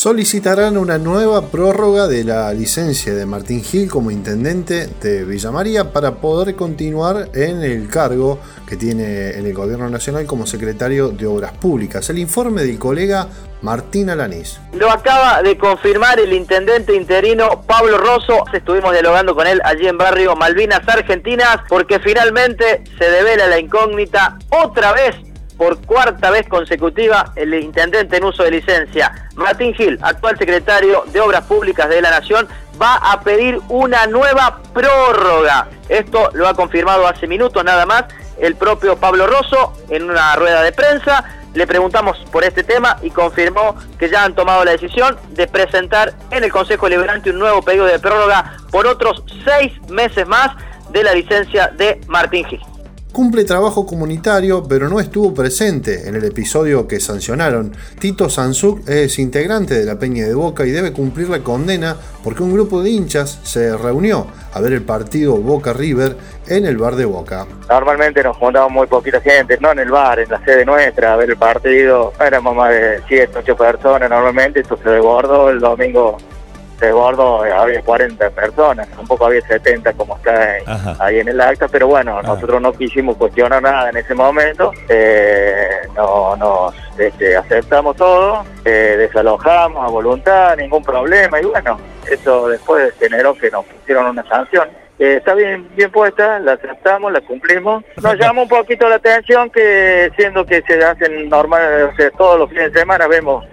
[0.00, 5.92] Solicitarán una nueva prórroga de la licencia de Martín Gil como intendente de Villa María
[5.92, 11.26] para poder continuar en el cargo que tiene en el Gobierno Nacional como secretario de
[11.26, 12.08] Obras Públicas.
[12.08, 13.28] El informe del colega
[13.60, 14.58] Martín Alanís.
[14.72, 18.44] Lo acaba de confirmar el intendente interino Pablo Rosso.
[18.54, 24.38] Estuvimos dialogando con él allí en barrio Malvinas Argentinas porque finalmente se devela la incógnita
[24.48, 25.29] otra vez
[25.60, 31.20] por cuarta vez consecutiva el intendente en uso de licencia, Martín Gil, actual secretario de
[31.20, 32.48] Obras Públicas de la Nación,
[32.80, 35.68] va a pedir una nueva prórroga.
[35.90, 38.04] Esto lo ha confirmado hace minutos nada más
[38.38, 43.10] el propio Pablo Rosso en una rueda de prensa le preguntamos por este tema y
[43.10, 47.60] confirmó que ya han tomado la decisión de presentar en el Consejo Liberante un nuevo
[47.60, 50.52] pedido de prórroga por otros seis meses más
[50.90, 52.60] de la licencia de Martín Gil.
[53.12, 57.72] Cumple trabajo comunitario, pero no estuvo presente en el episodio que sancionaron.
[57.98, 62.44] Tito Sansuk es integrante de la Peña de Boca y debe cumplir la condena porque
[62.44, 66.94] un grupo de hinchas se reunió a ver el partido Boca River en el bar
[66.94, 67.48] de Boca.
[67.68, 71.16] Normalmente nos juntamos muy poquita gente, no en el bar, en la sede nuestra, a
[71.16, 72.12] ver el partido.
[72.20, 76.16] Éramos más de 7, 8 personas normalmente, esto se desbordó el domingo
[76.86, 80.56] de gordo eh, había 40 personas, un poco había 70 como está
[80.98, 85.88] ahí, en el acta, pero bueno, nosotros no quisimos cuestionar nada en ese momento, eh,
[85.94, 91.78] no nos este, aceptamos todo, eh, desalojamos a voluntad, ningún problema, y bueno,
[92.10, 94.68] eso después generó que nos pusieron una sanción.
[94.98, 97.84] está bien bien puesta, la aceptamos, la cumplimos.
[98.02, 102.38] Nos llama un poquito la atención que siendo que se hacen normal, o sea, todos
[102.38, 103.44] los fines de semana vemos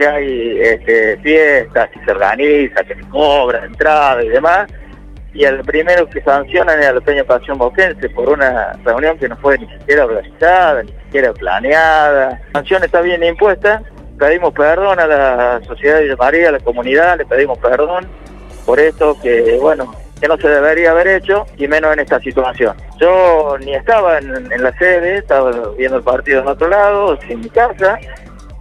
[0.00, 4.66] que hay este, fiestas y se organiza, que se cobra entrada y demás,
[5.34, 9.36] y el primero que sancionan es al Peña Pasión Boquense por una reunión que no
[9.36, 12.30] fue ni siquiera organizada, ni siquiera planeada.
[12.30, 13.82] La sanción está bien impuesta,
[14.18, 18.08] pedimos perdón a la sociedad de María, a la comunidad, le pedimos perdón
[18.64, 22.74] por esto que, bueno, que no se debería haber hecho, y menos en esta situación.
[22.98, 27.40] Yo ni estaba en, en la sede, estaba viendo el partido en otro lado, sin
[27.40, 27.98] mi casa,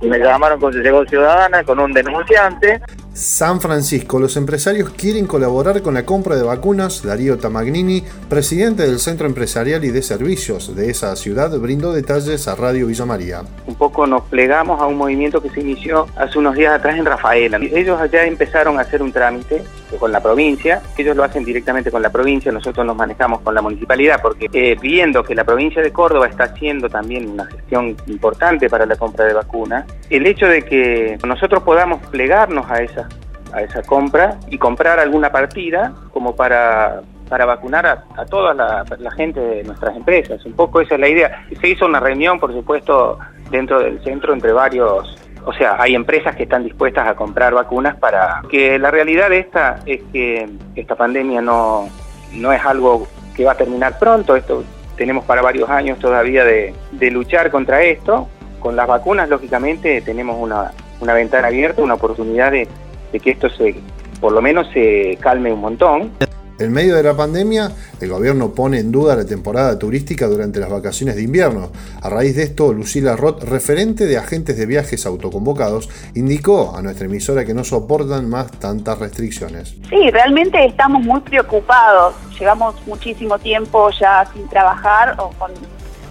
[0.08, 2.82] me llamaron cuando llegó Ciudadana con un denunciante.
[3.14, 7.04] San Francisco, los empresarios quieren colaborar con la compra de vacunas.
[7.04, 12.56] Darío Tamagnini, presidente del Centro Empresarial y de Servicios de esa ciudad, brindó detalles a
[12.56, 13.42] Radio Villa María.
[13.68, 17.06] Un poco nos plegamos a un movimiento que se inició hace unos días atrás en
[17.06, 17.60] Rafaela.
[17.62, 19.64] Ellos allá empezaron a hacer un trámite
[19.98, 23.62] con la provincia, ellos lo hacen directamente con la provincia, nosotros nos manejamos con la
[23.62, 28.70] municipalidad, porque eh, viendo que la provincia de Córdoba está haciendo también una gestión importante
[28.70, 33.10] para la compra de vacunas, el hecho de que nosotros podamos plegarnos a esa,
[33.54, 39.12] a esa compra y comprar alguna partida como para para vacunar a, toda la, la,
[39.12, 40.44] gente de nuestras empresas.
[40.48, 41.46] Un poco esa es la idea.
[41.62, 43.20] Se hizo una reunión, por supuesto,
[43.52, 47.96] dentro del centro entre varios o sea, hay empresas que están dispuestas a comprar vacunas
[47.98, 51.88] para que la realidad esta es que esta pandemia no,
[52.34, 54.64] no es algo que va a terminar pronto, esto
[55.00, 56.74] tenemos para varios años todavía de,
[57.10, 58.28] luchar contra esto.
[58.60, 62.68] Con las vacunas, lógicamente, tenemos una, una ventana abierta, una oportunidad de,
[63.14, 63.76] de que esto se,
[64.20, 66.12] por lo menos se calme un montón.
[66.60, 67.72] En medio de la pandemia,
[68.02, 71.72] el gobierno pone en duda la temporada turística durante las vacaciones de invierno.
[72.02, 77.06] A raíz de esto, Lucila Roth, referente de agentes de viajes autoconvocados, indicó a nuestra
[77.06, 79.78] emisora que no soportan más tantas restricciones.
[79.90, 82.16] Sí, realmente estamos muy preocupados.
[82.38, 85.52] Llevamos muchísimo tiempo ya sin trabajar o con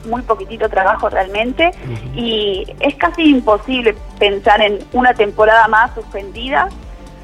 [0.09, 1.73] muy poquitito trabajo realmente
[2.15, 6.71] y es casi imposible pensar en una temporada más suspendida.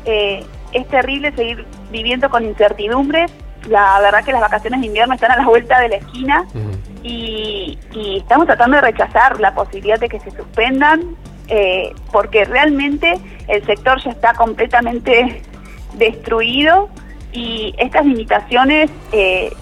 [0.05, 3.33] Eh, es terrible seguir viviendo con incertidumbres.
[3.69, 6.45] La verdad que las vacaciones de invierno están a la vuelta de la esquina
[7.03, 7.79] y,
[8.19, 11.17] estamos tratando de rechazar la posibilidad de que se suspendan
[11.49, 15.43] eh, porque realmente el sector ya está completamente
[15.95, 16.89] destruido
[17.33, 19.53] y estas limitaciones eh,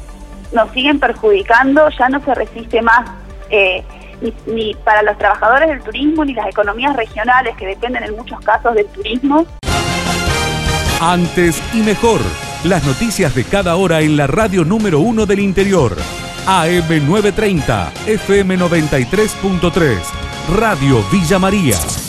[0.53, 3.11] nos siguen perjudicando, ya no se resiste más
[3.51, 3.83] eh,
[4.21, 8.39] ni, ni, para los trabajadores del turismo ni las economías regionales que dependen en muchos
[8.41, 9.47] casos del turismo.
[11.03, 12.21] Antes y mejor.
[12.63, 15.97] Las noticias de cada hora en la radio número uno del interior.
[16.47, 19.99] AM 930, FM 93.3,
[20.55, 22.02] Radio Villa María.